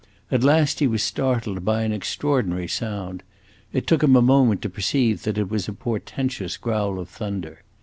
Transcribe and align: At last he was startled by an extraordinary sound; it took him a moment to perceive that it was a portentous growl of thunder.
At 0.31 0.43
last 0.43 0.79
he 0.79 0.87
was 0.87 1.03
startled 1.03 1.63
by 1.63 1.83
an 1.83 1.91
extraordinary 1.91 2.67
sound; 2.67 3.21
it 3.71 3.85
took 3.85 4.01
him 4.01 4.15
a 4.15 4.21
moment 4.23 4.63
to 4.63 4.67
perceive 4.71 5.21
that 5.21 5.37
it 5.37 5.51
was 5.51 5.67
a 5.67 5.73
portentous 5.73 6.57
growl 6.57 6.97
of 6.99 7.07
thunder. 7.07 7.61